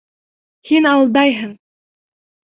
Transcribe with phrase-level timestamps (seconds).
[0.69, 1.51] Һин алдайһың!